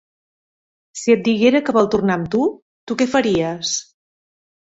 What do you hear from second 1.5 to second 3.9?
que vol tornar amb tu, tu què faries?